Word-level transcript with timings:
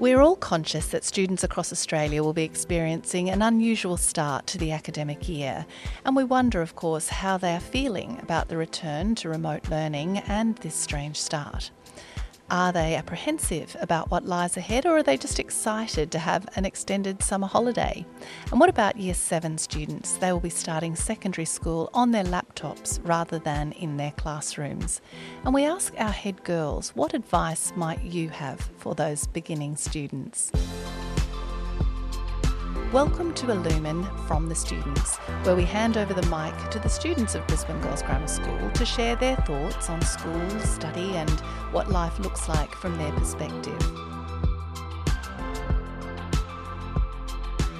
We're 0.00 0.22
all 0.22 0.36
conscious 0.36 0.86
that 0.86 1.04
students 1.04 1.44
across 1.44 1.74
Australia 1.74 2.22
will 2.22 2.32
be 2.32 2.42
experiencing 2.42 3.28
an 3.28 3.42
unusual 3.42 3.98
start 3.98 4.46
to 4.46 4.56
the 4.56 4.72
academic 4.72 5.28
year, 5.28 5.66
and 6.06 6.16
we 6.16 6.24
wonder, 6.24 6.62
of 6.62 6.74
course, 6.74 7.10
how 7.10 7.36
they 7.36 7.54
are 7.54 7.60
feeling 7.60 8.18
about 8.22 8.48
the 8.48 8.56
return 8.56 9.14
to 9.16 9.28
remote 9.28 9.68
learning 9.68 10.16
and 10.20 10.56
this 10.56 10.74
strange 10.74 11.20
start. 11.20 11.70
Are 12.50 12.72
they 12.72 12.96
apprehensive 12.96 13.76
about 13.80 14.10
what 14.10 14.26
lies 14.26 14.56
ahead 14.56 14.84
or 14.84 14.96
are 14.96 15.02
they 15.04 15.16
just 15.16 15.38
excited 15.38 16.10
to 16.10 16.18
have 16.18 16.48
an 16.56 16.64
extended 16.64 17.22
summer 17.22 17.46
holiday? 17.46 18.04
And 18.50 18.58
what 18.58 18.68
about 18.68 18.96
Year 18.96 19.14
7 19.14 19.56
students? 19.56 20.14
They 20.14 20.32
will 20.32 20.40
be 20.40 20.50
starting 20.50 20.96
secondary 20.96 21.44
school 21.44 21.90
on 21.94 22.10
their 22.10 22.24
laptops 22.24 22.98
rather 23.04 23.38
than 23.38 23.70
in 23.72 23.98
their 23.98 24.10
classrooms. 24.12 25.00
And 25.44 25.54
we 25.54 25.64
ask 25.64 25.94
our 25.96 26.10
head 26.10 26.42
girls, 26.42 26.90
what 26.96 27.14
advice 27.14 27.72
might 27.76 28.02
you 28.02 28.30
have 28.30 28.60
for 28.78 28.96
those 28.96 29.28
beginning 29.28 29.76
students? 29.76 30.50
Welcome 32.92 33.34
to 33.34 33.52
Illumine 33.52 34.04
from 34.26 34.48
the 34.48 34.54
students, 34.56 35.18
where 35.44 35.54
we 35.54 35.62
hand 35.62 35.96
over 35.96 36.12
the 36.12 36.26
mic 36.26 36.70
to 36.70 36.80
the 36.80 36.88
students 36.88 37.36
of 37.36 37.46
Brisbane 37.46 37.80
Girls 37.82 38.02
Grammar 38.02 38.26
School 38.26 38.68
to 38.72 38.84
share 38.84 39.14
their 39.14 39.36
thoughts 39.36 39.88
on 39.88 40.02
school, 40.02 40.50
study, 40.58 41.14
and 41.14 41.30
what 41.70 41.88
life 41.88 42.18
looks 42.18 42.48
like 42.48 42.74
from 42.74 42.98
their 42.98 43.12
perspective. 43.12 43.80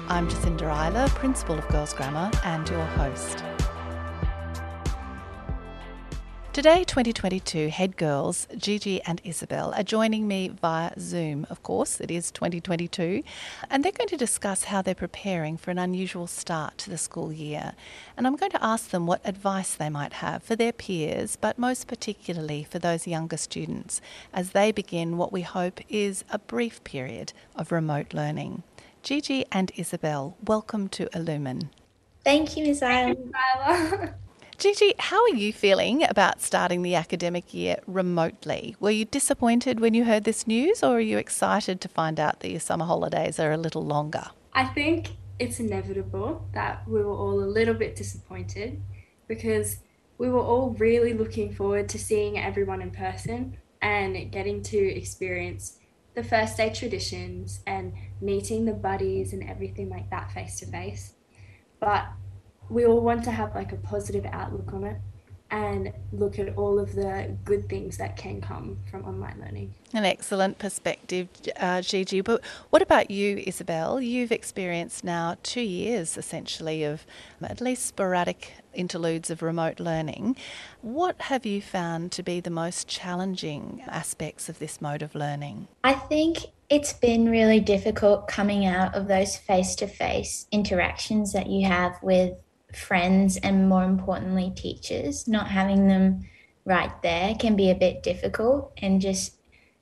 I'm 0.07 0.29
Jacinda 0.29 0.63
Euler, 0.63 1.09
Principal 1.09 1.57
of 1.57 1.67
Girls 1.67 1.93
Grammar, 1.93 2.31
and 2.45 2.69
your 2.69 2.85
host. 2.85 3.43
Today, 6.53 6.83
2022, 6.83 7.69
head 7.69 7.95
girls 7.95 8.45
Gigi 8.57 9.01
and 9.03 9.21
Isabel 9.23 9.73
are 9.73 9.83
joining 9.83 10.27
me 10.27 10.49
via 10.49 10.91
Zoom. 10.99 11.47
Of 11.49 11.63
course, 11.63 12.01
it 12.01 12.11
is 12.11 12.29
2022, 12.29 13.23
and 13.69 13.85
they're 13.85 13.93
going 13.93 14.09
to 14.09 14.17
discuss 14.17 14.65
how 14.65 14.81
they're 14.81 14.93
preparing 14.93 15.55
for 15.55 15.71
an 15.71 15.79
unusual 15.79 16.27
start 16.27 16.77
to 16.79 16.89
the 16.89 16.97
school 16.97 17.31
year. 17.31 17.71
And 18.17 18.27
I'm 18.27 18.35
going 18.35 18.51
to 18.51 18.61
ask 18.61 18.89
them 18.89 19.07
what 19.07 19.21
advice 19.23 19.75
they 19.75 19.87
might 19.87 20.11
have 20.11 20.43
for 20.43 20.57
their 20.57 20.73
peers, 20.73 21.37
but 21.37 21.57
most 21.57 21.87
particularly 21.87 22.65
for 22.65 22.79
those 22.79 23.07
younger 23.07 23.37
students 23.37 24.01
as 24.33 24.51
they 24.51 24.73
begin 24.73 25.15
what 25.15 25.31
we 25.31 25.43
hope 25.43 25.79
is 25.87 26.25
a 26.31 26.37
brief 26.37 26.83
period 26.83 27.31
of 27.55 27.71
remote 27.71 28.13
learning. 28.13 28.63
Gigi 29.03 29.45
and 29.53 29.71
Isabel, 29.77 30.35
welcome 30.45 30.89
to 30.89 31.07
Illumine. 31.15 31.69
Thank 32.25 32.57
you, 32.57 32.65
Ms. 32.65 32.83
Euler. 32.83 34.17
Gigi, 34.61 34.93
how 34.99 35.23
are 35.23 35.33
you 35.33 35.51
feeling 35.51 36.03
about 36.03 36.39
starting 36.39 36.83
the 36.83 36.93
academic 36.93 37.51
year 37.51 37.77
remotely? 37.87 38.75
Were 38.79 38.91
you 38.91 39.05
disappointed 39.05 39.79
when 39.79 39.95
you 39.95 40.03
heard 40.03 40.23
this 40.23 40.45
news, 40.45 40.83
or 40.83 40.97
are 40.97 40.99
you 40.99 41.17
excited 41.17 41.81
to 41.81 41.87
find 41.87 42.19
out 42.19 42.41
that 42.41 42.51
your 42.51 42.59
summer 42.59 42.85
holidays 42.85 43.39
are 43.39 43.51
a 43.51 43.57
little 43.57 43.83
longer? 43.83 44.25
I 44.53 44.65
think 44.65 45.13
it's 45.39 45.59
inevitable 45.59 46.47
that 46.53 46.87
we 46.87 47.01
were 47.03 47.11
all 47.11 47.43
a 47.43 47.49
little 47.49 47.73
bit 47.73 47.95
disappointed 47.95 48.79
because 49.27 49.77
we 50.19 50.29
were 50.29 50.43
all 50.43 50.75
really 50.77 51.13
looking 51.13 51.51
forward 51.51 51.89
to 51.89 51.97
seeing 51.97 52.37
everyone 52.37 52.83
in 52.83 52.91
person 52.91 53.57
and 53.81 54.31
getting 54.31 54.61
to 54.61 54.77
experience 54.77 55.79
the 56.13 56.23
first 56.23 56.57
day 56.57 56.71
traditions 56.71 57.61
and 57.65 57.93
meeting 58.21 58.65
the 58.65 58.73
buddies 58.73 59.33
and 59.33 59.41
everything 59.41 59.89
like 59.89 60.11
that 60.11 60.31
face 60.31 60.59
to 60.59 60.67
face. 60.67 61.13
But 61.79 62.05
we 62.71 62.85
all 62.85 63.01
want 63.01 63.23
to 63.25 63.31
have 63.31 63.53
like 63.53 63.73
a 63.73 63.77
positive 63.77 64.25
outlook 64.31 64.73
on 64.73 64.85
it 64.85 64.97
and 65.51 65.91
look 66.13 66.39
at 66.39 66.55
all 66.57 66.79
of 66.79 66.95
the 66.95 67.35
good 67.43 67.67
things 67.67 67.97
that 67.97 68.15
can 68.15 68.39
come 68.39 68.79
from 68.89 69.03
online 69.03 69.37
learning. 69.41 69.73
An 69.93 70.05
excellent 70.05 70.57
perspective, 70.57 71.27
uh, 71.57 71.81
Gigi. 71.81 72.21
But 72.21 72.41
what 72.69 72.81
about 72.81 73.11
you, 73.11 73.43
Isabel? 73.45 73.99
You've 73.99 74.31
experienced 74.31 75.03
now 75.03 75.35
two 75.43 75.59
years 75.59 76.17
essentially 76.17 76.85
of 76.85 77.05
at 77.41 77.59
least 77.59 77.85
sporadic 77.85 78.53
interludes 78.73 79.29
of 79.29 79.41
remote 79.41 79.81
learning. 79.81 80.37
What 80.81 81.23
have 81.23 81.45
you 81.45 81.61
found 81.61 82.13
to 82.13 82.23
be 82.23 82.39
the 82.39 82.49
most 82.49 82.87
challenging 82.87 83.83
aspects 83.87 84.47
of 84.47 84.59
this 84.59 84.79
mode 84.79 85.01
of 85.01 85.13
learning? 85.13 85.67
I 85.83 85.93
think 85.93 86.37
it's 86.69 86.93
been 86.93 87.29
really 87.29 87.59
difficult 87.59 88.29
coming 88.29 88.65
out 88.65 88.95
of 88.95 89.09
those 89.09 89.35
face 89.35 89.75
to 89.75 89.87
face 89.87 90.47
interactions 90.53 91.33
that 91.33 91.47
you 91.47 91.67
have 91.67 92.01
with 92.01 92.41
friends 92.75 93.37
and 93.37 93.69
more 93.69 93.83
importantly 93.83 94.51
teachers. 94.55 95.27
Not 95.27 95.47
having 95.47 95.87
them 95.87 96.21
right 96.65 96.91
there 97.01 97.35
can 97.35 97.55
be 97.55 97.71
a 97.71 97.75
bit 97.75 98.03
difficult 98.03 98.71
and 98.77 99.01
just 99.01 99.37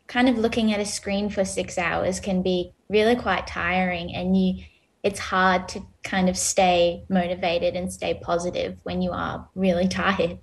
kind 0.08 0.30
of 0.30 0.38
looking 0.38 0.74
at 0.74 0.80
a 0.80 0.86
screen 0.86 1.30
for 1.30 1.46
6 1.46 1.78
hours 1.78 2.20
can 2.20 2.42
be 2.42 2.74
really 2.90 3.16
quite 3.16 3.46
tiring 3.46 4.16
and 4.16 4.36
you 4.36 4.64
it's 5.02 5.20
hard 5.20 5.68
to 5.70 5.82
kind 6.04 6.28
of 6.28 6.38
stay 6.38 7.06
motivated 7.10 7.76
and 7.76 7.94
stay 7.94 8.20
positive 8.22 8.78
when 8.84 9.02
you 9.02 9.12
are 9.12 9.48
really 9.56 9.88
tired 10.02 10.40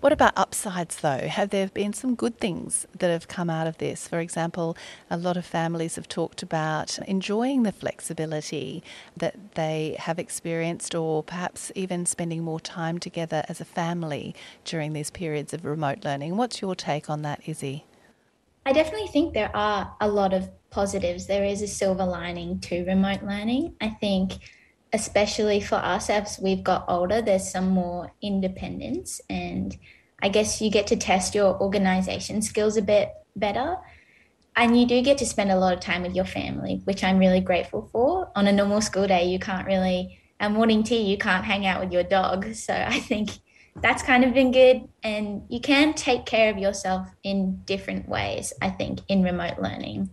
what 0.00 0.12
about 0.12 0.32
upsides 0.36 0.96
though? 0.96 1.28
Have 1.28 1.50
there 1.50 1.68
been 1.68 1.92
some 1.92 2.14
good 2.14 2.38
things 2.38 2.86
that 2.98 3.08
have 3.08 3.28
come 3.28 3.48
out 3.48 3.66
of 3.66 3.78
this? 3.78 4.06
For 4.06 4.20
example, 4.20 4.76
a 5.10 5.16
lot 5.16 5.36
of 5.36 5.44
families 5.44 5.96
have 5.96 6.08
talked 6.08 6.42
about 6.42 6.98
enjoying 7.00 7.62
the 7.62 7.72
flexibility 7.72 8.82
that 9.16 9.54
they 9.54 9.96
have 9.98 10.18
experienced, 10.18 10.94
or 10.94 11.22
perhaps 11.22 11.72
even 11.74 12.06
spending 12.06 12.42
more 12.42 12.60
time 12.60 12.98
together 12.98 13.44
as 13.48 13.60
a 13.60 13.64
family 13.64 14.34
during 14.64 14.92
these 14.92 15.10
periods 15.10 15.54
of 15.54 15.64
remote 15.64 16.04
learning. 16.04 16.36
What's 16.36 16.60
your 16.60 16.74
take 16.74 17.08
on 17.08 17.22
that, 17.22 17.40
Izzy? 17.46 17.84
I 18.66 18.72
definitely 18.72 19.08
think 19.08 19.34
there 19.34 19.54
are 19.54 19.94
a 20.00 20.08
lot 20.08 20.32
of 20.32 20.48
positives. 20.70 21.26
There 21.26 21.44
is 21.44 21.62
a 21.62 21.68
silver 21.68 22.04
lining 22.04 22.60
to 22.60 22.84
remote 22.84 23.22
learning. 23.22 23.74
I 23.80 23.90
think 23.90 24.38
especially 24.94 25.60
for 25.60 25.74
us 25.74 26.08
as 26.08 26.38
we've 26.40 26.62
got 26.62 26.84
older, 26.86 27.20
there's 27.20 27.50
some 27.50 27.68
more 27.68 28.12
independence. 28.22 29.20
And 29.28 29.76
I 30.22 30.28
guess 30.28 30.62
you 30.62 30.70
get 30.70 30.86
to 30.86 30.96
test 30.96 31.34
your 31.34 31.60
organization 31.60 32.40
skills 32.40 32.76
a 32.76 32.82
bit 32.82 33.10
better. 33.34 33.76
And 34.54 34.78
you 34.78 34.86
do 34.86 35.02
get 35.02 35.18
to 35.18 35.26
spend 35.26 35.50
a 35.50 35.56
lot 35.56 35.74
of 35.74 35.80
time 35.80 36.02
with 36.02 36.14
your 36.14 36.24
family, 36.24 36.80
which 36.84 37.02
I'm 37.02 37.18
really 37.18 37.40
grateful 37.40 37.88
for. 37.90 38.30
On 38.36 38.46
a 38.46 38.52
normal 38.52 38.80
school 38.80 39.08
day, 39.08 39.24
you 39.24 39.40
can't 39.40 39.66
really, 39.66 40.20
and 40.38 40.54
morning 40.54 40.84
tea, 40.84 41.02
you 41.02 41.18
can't 41.18 41.44
hang 41.44 41.66
out 41.66 41.80
with 41.80 41.92
your 41.92 42.04
dog. 42.04 42.54
So 42.54 42.72
I 42.72 43.00
think 43.00 43.30
that's 43.82 44.04
kind 44.04 44.22
of 44.22 44.32
been 44.32 44.52
good. 44.52 44.88
And 45.02 45.42
you 45.48 45.60
can 45.60 45.94
take 45.94 46.24
care 46.24 46.52
of 46.52 46.58
yourself 46.58 47.08
in 47.24 47.62
different 47.64 48.08
ways, 48.08 48.52
I 48.62 48.70
think, 48.70 49.00
in 49.08 49.24
remote 49.24 49.58
learning. 49.58 50.10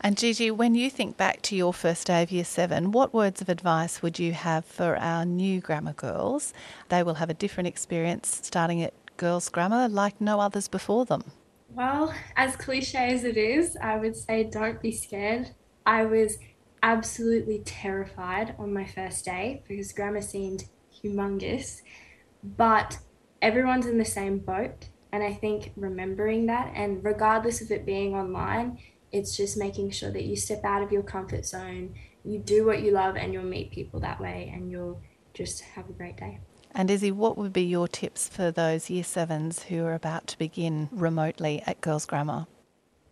And 0.00 0.16
Gigi, 0.16 0.50
when 0.50 0.74
you 0.74 0.90
think 0.90 1.16
back 1.16 1.42
to 1.42 1.56
your 1.56 1.72
first 1.72 2.06
day 2.06 2.22
of 2.22 2.30
year 2.30 2.44
seven, 2.44 2.92
what 2.92 3.14
words 3.14 3.40
of 3.40 3.48
advice 3.48 4.02
would 4.02 4.18
you 4.18 4.32
have 4.32 4.64
for 4.64 4.96
our 4.96 5.24
new 5.24 5.60
grammar 5.60 5.94
girls? 5.94 6.52
They 6.90 7.02
will 7.02 7.14
have 7.14 7.30
a 7.30 7.34
different 7.34 7.66
experience 7.66 8.40
starting 8.42 8.82
at 8.82 8.94
girls' 9.16 9.48
grammar 9.48 9.88
like 9.88 10.20
no 10.20 10.38
others 10.40 10.68
before 10.68 11.06
them. 11.06 11.24
Well, 11.70 12.14
as 12.36 12.56
cliche 12.56 13.12
as 13.12 13.24
it 13.24 13.36
is, 13.36 13.76
I 13.82 13.96
would 13.96 14.16
say 14.16 14.44
don't 14.44 14.80
be 14.80 14.92
scared. 14.92 15.50
I 15.84 16.04
was 16.04 16.38
absolutely 16.82 17.62
terrified 17.64 18.54
on 18.58 18.72
my 18.72 18.84
first 18.84 19.24
day 19.24 19.62
because 19.66 19.92
grammar 19.92 20.22
seemed 20.22 20.64
humongous, 21.02 21.82
but 22.44 22.98
everyone's 23.42 23.86
in 23.86 23.98
the 23.98 24.04
same 24.04 24.38
boat. 24.38 24.88
And 25.12 25.22
I 25.22 25.32
think 25.32 25.72
remembering 25.76 26.46
that, 26.46 26.72
and 26.74 27.02
regardless 27.02 27.60
of 27.60 27.70
it 27.70 27.86
being 27.86 28.14
online, 28.14 28.78
it's 29.16 29.36
just 29.36 29.56
making 29.56 29.90
sure 29.90 30.10
that 30.10 30.24
you 30.24 30.36
step 30.36 30.64
out 30.64 30.82
of 30.82 30.92
your 30.92 31.02
comfort 31.02 31.44
zone, 31.44 31.94
you 32.24 32.38
do 32.38 32.64
what 32.66 32.82
you 32.82 32.92
love, 32.92 33.16
and 33.16 33.32
you'll 33.32 33.44
meet 33.44 33.70
people 33.72 34.00
that 34.00 34.20
way, 34.20 34.52
and 34.54 34.70
you'll 34.70 35.00
just 35.34 35.62
have 35.62 35.88
a 35.88 35.92
great 35.92 36.16
day. 36.16 36.38
And 36.74 36.90
Izzy, 36.90 37.10
what 37.10 37.38
would 37.38 37.52
be 37.52 37.62
your 37.62 37.88
tips 37.88 38.28
for 38.28 38.50
those 38.50 38.90
year 38.90 39.04
sevens 39.04 39.64
who 39.64 39.84
are 39.84 39.94
about 39.94 40.26
to 40.28 40.38
begin 40.38 40.88
remotely 40.92 41.62
at 41.66 41.80
Girls 41.80 42.04
Grammar? 42.04 42.46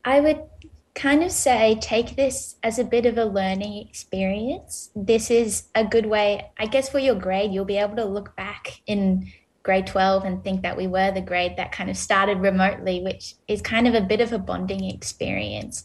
I 0.04 0.20
would 0.20 0.42
kind 0.94 1.22
of 1.22 1.32
say 1.32 1.78
take 1.80 2.14
this 2.14 2.56
as 2.62 2.78
a 2.78 2.84
bit 2.84 3.06
of 3.06 3.18
a 3.18 3.24
learning 3.24 3.86
experience. 3.86 4.90
This 4.94 5.30
is 5.30 5.64
a 5.74 5.84
good 5.84 6.06
way, 6.06 6.50
I 6.58 6.66
guess, 6.66 6.88
for 6.88 6.98
your 6.98 7.14
grade, 7.14 7.52
you'll 7.52 7.64
be 7.64 7.78
able 7.78 7.96
to 7.96 8.04
look 8.04 8.36
back 8.36 8.80
in 8.86 9.32
grade 9.62 9.86
12 9.86 10.24
and 10.24 10.44
think 10.44 10.62
that 10.62 10.76
we 10.76 10.86
were 10.86 11.10
the 11.10 11.20
grade 11.22 11.56
that 11.56 11.72
kind 11.72 11.90
of 11.90 11.96
started 11.96 12.38
remotely, 12.38 13.02
which 13.02 13.34
is 13.48 13.62
kind 13.62 13.88
of 13.88 13.94
a 13.94 14.00
bit 14.00 14.20
of 14.20 14.32
a 14.32 14.38
bonding 14.38 14.88
experience. 14.90 15.84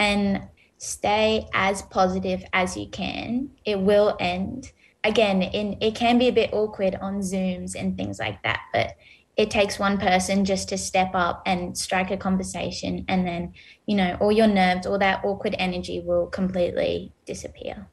And 0.00 0.48
stay 0.78 1.46
as 1.54 1.82
positive 1.82 2.42
as 2.52 2.76
you 2.76 2.88
can. 2.88 3.50
It 3.64 3.78
will 3.78 4.16
end. 4.18 4.72
Again, 5.04 5.42
in 5.42 5.76
it 5.80 5.94
can 5.94 6.18
be 6.18 6.28
a 6.28 6.32
bit 6.32 6.52
awkward 6.52 6.96
on 7.00 7.20
Zooms 7.20 7.74
and 7.78 7.96
things 7.96 8.18
like 8.18 8.42
that, 8.42 8.60
but 8.72 8.96
it 9.36 9.50
takes 9.50 9.78
one 9.78 9.96
person 9.96 10.44
just 10.44 10.68
to 10.68 10.76
step 10.76 11.12
up 11.14 11.42
and 11.46 11.76
strike 11.76 12.10
a 12.10 12.16
conversation 12.16 13.04
and 13.08 13.26
then, 13.26 13.54
you 13.86 13.96
know, 13.96 14.16
all 14.20 14.32
your 14.32 14.46
nerves, 14.46 14.86
all 14.86 14.98
that 14.98 15.24
awkward 15.24 15.54
energy 15.58 16.00
will 16.00 16.26
completely 16.26 17.12
disappear. 17.24 17.88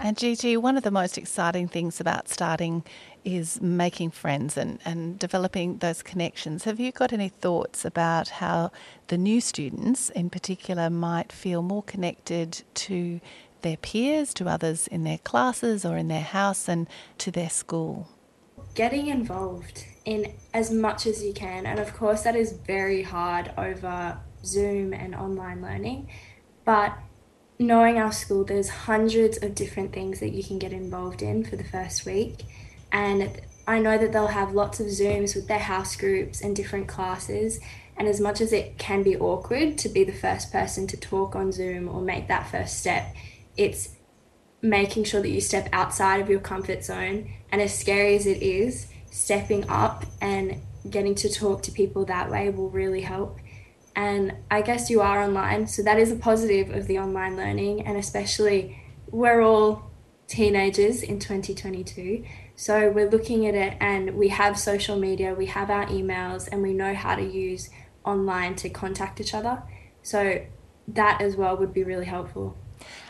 And 0.00 0.16
Gigi, 0.16 0.56
one 0.56 0.76
of 0.76 0.84
the 0.84 0.92
most 0.92 1.18
exciting 1.18 1.66
things 1.66 2.00
about 2.00 2.28
starting 2.28 2.84
is 3.24 3.60
making 3.60 4.12
friends 4.12 4.56
and, 4.56 4.78
and 4.84 5.18
developing 5.18 5.78
those 5.78 6.04
connections. 6.04 6.64
Have 6.64 6.78
you 6.78 6.92
got 6.92 7.12
any 7.12 7.28
thoughts 7.28 7.84
about 7.84 8.28
how 8.28 8.70
the 9.08 9.18
new 9.18 9.40
students 9.40 10.08
in 10.10 10.30
particular 10.30 10.88
might 10.88 11.32
feel 11.32 11.62
more 11.62 11.82
connected 11.82 12.62
to 12.74 13.20
their 13.62 13.76
peers, 13.76 14.32
to 14.34 14.48
others 14.48 14.86
in 14.86 15.02
their 15.02 15.18
classes 15.18 15.84
or 15.84 15.96
in 15.96 16.06
their 16.06 16.22
house, 16.22 16.68
and 16.68 16.86
to 17.18 17.32
their 17.32 17.50
school? 17.50 18.08
Getting 18.76 19.08
involved 19.08 19.84
in 20.04 20.32
as 20.54 20.70
much 20.70 21.06
as 21.06 21.24
you 21.24 21.32
can, 21.32 21.66
and 21.66 21.80
of 21.80 21.92
course, 21.92 22.22
that 22.22 22.36
is 22.36 22.52
very 22.52 23.02
hard 23.02 23.50
over 23.58 24.16
Zoom 24.44 24.92
and 24.94 25.16
online 25.16 25.60
learning, 25.60 26.08
but 26.64 26.96
knowing 27.58 27.98
our 27.98 28.12
school, 28.12 28.44
there's 28.44 28.68
hundreds 28.68 29.42
of 29.42 29.54
different 29.54 29.92
things 29.92 30.20
that 30.20 30.30
you 30.30 30.44
can 30.44 30.58
get 30.58 30.72
involved 30.72 31.22
in 31.22 31.44
for 31.44 31.56
the 31.56 31.64
first 31.64 32.06
week. 32.06 32.44
And 32.92 33.40
I 33.66 33.80
know 33.80 33.98
that 33.98 34.12
they'll 34.12 34.28
have 34.28 34.54
lots 34.54 34.80
of 34.80 34.86
Zooms 34.86 35.34
with 35.34 35.48
their 35.48 35.58
house 35.58 35.96
groups 35.96 36.40
and 36.40 36.54
different 36.54 36.88
classes. 36.88 37.60
And 37.96 38.06
as 38.06 38.20
much 38.20 38.40
as 38.40 38.52
it 38.52 38.78
can 38.78 39.02
be 39.02 39.16
awkward 39.16 39.76
to 39.78 39.88
be 39.88 40.04
the 40.04 40.12
first 40.12 40.52
person 40.52 40.86
to 40.86 40.96
talk 40.96 41.34
on 41.34 41.50
Zoom 41.50 41.88
or 41.88 42.00
make 42.00 42.28
that 42.28 42.48
first 42.48 42.78
step, 42.78 43.14
it's 43.56 43.90
making 44.62 45.04
sure 45.04 45.20
that 45.20 45.30
you 45.30 45.40
step 45.40 45.68
outside 45.72 46.20
of 46.20 46.30
your 46.30 46.40
comfort 46.40 46.84
zone. 46.84 47.30
And 47.50 47.60
as 47.60 47.76
scary 47.76 48.14
as 48.14 48.26
it 48.26 48.42
is, 48.42 48.86
stepping 49.10 49.68
up 49.68 50.06
and 50.20 50.60
getting 50.88 51.14
to 51.16 51.28
talk 51.28 51.62
to 51.64 51.72
people 51.72 52.04
that 52.04 52.30
way 52.30 52.50
will 52.50 52.70
really 52.70 53.00
help 53.00 53.38
and 53.98 54.32
I 54.48 54.62
guess 54.62 54.90
you 54.90 55.00
are 55.00 55.24
online. 55.24 55.66
So 55.66 55.82
that 55.82 55.98
is 55.98 56.12
a 56.12 56.14
positive 56.14 56.70
of 56.70 56.86
the 56.86 57.00
online 57.00 57.36
learning, 57.36 57.84
and 57.84 57.98
especially 57.98 58.80
we're 59.10 59.42
all 59.42 59.90
teenagers 60.28 61.02
in 61.02 61.18
2022. 61.18 62.24
So 62.54 62.92
we're 62.92 63.10
looking 63.10 63.44
at 63.48 63.56
it 63.56 63.76
and 63.80 64.14
we 64.14 64.28
have 64.28 64.56
social 64.56 64.96
media, 64.96 65.34
we 65.34 65.46
have 65.46 65.68
our 65.68 65.86
emails, 65.86 66.48
and 66.50 66.62
we 66.62 66.74
know 66.74 66.94
how 66.94 67.16
to 67.16 67.24
use 67.24 67.70
online 68.04 68.54
to 68.56 68.70
contact 68.70 69.20
each 69.20 69.34
other. 69.34 69.64
So 70.04 70.44
that 70.86 71.20
as 71.20 71.34
well 71.34 71.56
would 71.56 71.74
be 71.74 71.82
really 71.82 72.06
helpful. 72.06 72.56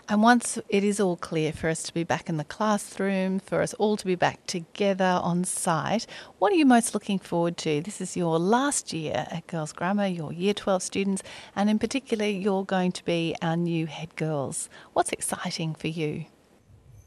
And 0.08 0.22
once 0.22 0.58
it 0.68 0.84
is 0.84 1.00
all 1.00 1.16
clear 1.16 1.52
for 1.52 1.68
us 1.68 1.82
to 1.84 1.94
be 1.94 2.04
back 2.04 2.28
in 2.28 2.36
the 2.36 2.44
classroom, 2.44 3.40
for 3.40 3.60
us 3.62 3.74
all 3.74 3.96
to 3.96 4.06
be 4.06 4.14
back 4.14 4.46
together 4.46 5.20
on 5.22 5.44
site, 5.44 6.06
what 6.38 6.52
are 6.52 6.56
you 6.56 6.66
most 6.66 6.94
looking 6.94 7.18
forward 7.18 7.56
to? 7.58 7.80
This 7.80 8.00
is 8.00 8.16
your 8.16 8.38
last 8.38 8.92
year 8.92 9.26
at 9.30 9.46
Girls 9.46 9.72
Grammar, 9.72 10.06
your 10.06 10.32
Year 10.32 10.54
12 10.54 10.82
students, 10.82 11.22
and 11.54 11.68
in 11.68 11.78
particular, 11.78 12.26
you're 12.26 12.64
going 12.64 12.92
to 12.92 13.04
be 13.04 13.34
our 13.42 13.56
new 13.56 13.86
head 13.86 14.16
girls. 14.16 14.68
What's 14.92 15.12
exciting 15.12 15.74
for 15.74 15.88
you? 15.88 16.26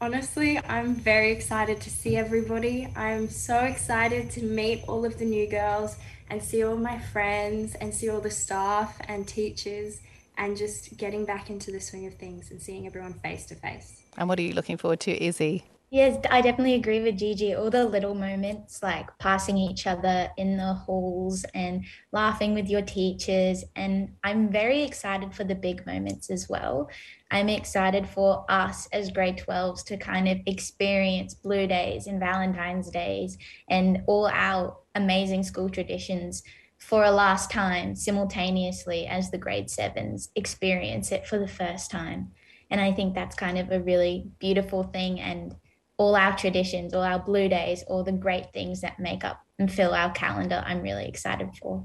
Honestly, 0.00 0.58
I'm 0.58 0.96
very 0.96 1.30
excited 1.30 1.80
to 1.82 1.90
see 1.90 2.16
everybody. 2.16 2.92
I'm 2.96 3.28
so 3.28 3.60
excited 3.60 4.30
to 4.32 4.42
meet 4.42 4.82
all 4.88 5.04
of 5.04 5.16
the 5.16 5.24
new 5.24 5.48
girls 5.48 5.96
and 6.28 6.42
see 6.42 6.64
all 6.64 6.76
my 6.76 6.98
friends 6.98 7.76
and 7.76 7.94
see 7.94 8.08
all 8.08 8.20
the 8.20 8.30
staff 8.30 9.00
and 9.06 9.28
teachers 9.28 10.00
and 10.36 10.56
just 10.56 10.96
getting 10.96 11.24
back 11.24 11.50
into 11.50 11.70
the 11.70 11.80
swing 11.80 12.06
of 12.06 12.14
things 12.14 12.50
and 12.50 12.60
seeing 12.60 12.86
everyone 12.86 13.14
face 13.20 13.46
to 13.46 13.54
face. 13.54 14.02
And 14.16 14.28
what 14.28 14.38
are 14.38 14.42
you 14.42 14.54
looking 14.54 14.76
forward 14.76 15.00
to, 15.00 15.24
Izzy? 15.24 15.64
Yes, 15.92 16.24
I 16.30 16.40
definitely 16.40 16.76
agree 16.76 17.02
with 17.02 17.18
Gigi. 17.18 17.54
All 17.54 17.68
the 17.68 17.84
little 17.84 18.14
moments 18.14 18.82
like 18.82 19.10
passing 19.18 19.58
each 19.58 19.86
other 19.86 20.30
in 20.38 20.56
the 20.56 20.72
halls 20.72 21.44
and 21.54 21.84
laughing 22.12 22.54
with 22.54 22.70
your 22.70 22.80
teachers. 22.80 23.62
And 23.76 24.14
I'm 24.24 24.50
very 24.50 24.84
excited 24.84 25.34
for 25.34 25.44
the 25.44 25.54
big 25.54 25.84
moments 25.84 26.30
as 26.30 26.48
well. 26.48 26.88
I'm 27.30 27.50
excited 27.50 28.08
for 28.08 28.46
us 28.48 28.88
as 28.90 29.10
grade 29.10 29.36
12s 29.46 29.84
to 29.84 29.98
kind 29.98 30.28
of 30.28 30.38
experience 30.46 31.34
Blue 31.34 31.66
Days 31.66 32.06
and 32.06 32.18
Valentine's 32.18 32.88
Days 32.88 33.36
and 33.68 34.02
all 34.06 34.28
our 34.28 34.78
amazing 34.94 35.42
school 35.42 35.68
traditions 35.68 36.42
for 36.82 37.04
a 37.04 37.10
last 37.10 37.50
time 37.50 37.94
simultaneously 37.94 39.06
as 39.06 39.30
the 39.30 39.38
grade 39.38 39.70
sevens 39.70 40.30
experience 40.34 41.12
it 41.12 41.26
for 41.26 41.38
the 41.38 41.46
first 41.46 41.90
time. 41.92 42.32
And 42.70 42.80
I 42.80 42.92
think 42.92 43.14
that's 43.14 43.36
kind 43.36 43.56
of 43.56 43.70
a 43.70 43.80
really 43.80 44.30
beautiful 44.40 44.82
thing. 44.82 45.20
And 45.20 45.54
all 45.96 46.16
our 46.16 46.36
traditions, 46.36 46.92
all 46.92 47.02
our 47.02 47.20
blue 47.20 47.48
days, 47.48 47.84
all 47.86 48.02
the 48.02 48.12
great 48.12 48.52
things 48.52 48.80
that 48.80 48.98
make 48.98 49.24
up 49.24 49.40
and 49.62 49.72
fill 49.72 49.94
our 49.94 50.10
calendar, 50.10 50.62
I'm 50.66 50.82
really 50.82 51.06
excited 51.06 51.50
for. 51.60 51.84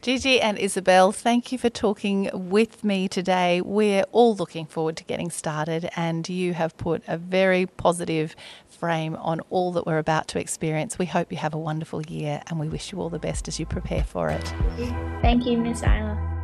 Gigi 0.00 0.40
and 0.40 0.56
Isabel, 0.58 1.10
thank 1.10 1.50
you 1.50 1.58
for 1.58 1.68
talking 1.68 2.30
with 2.32 2.84
me 2.84 3.08
today. 3.08 3.60
We're 3.60 4.04
all 4.12 4.36
looking 4.36 4.64
forward 4.64 4.96
to 4.98 5.04
getting 5.04 5.30
started, 5.30 5.90
and 5.96 6.28
you 6.28 6.54
have 6.54 6.76
put 6.76 7.02
a 7.08 7.18
very 7.18 7.66
positive 7.66 8.36
frame 8.68 9.16
on 9.16 9.40
all 9.50 9.72
that 9.72 9.86
we're 9.86 9.98
about 9.98 10.28
to 10.28 10.38
experience. 10.38 11.00
We 11.00 11.06
hope 11.06 11.32
you 11.32 11.38
have 11.38 11.52
a 11.52 11.58
wonderful 11.58 12.02
year, 12.02 12.42
and 12.46 12.60
we 12.60 12.68
wish 12.68 12.92
you 12.92 13.00
all 13.00 13.10
the 13.10 13.18
best 13.18 13.48
as 13.48 13.58
you 13.58 13.66
prepare 13.66 14.04
for 14.04 14.30
it. 14.30 14.54
Thank 15.20 15.46
you, 15.46 15.58
Miss 15.58 15.82
Euler. 15.82 16.35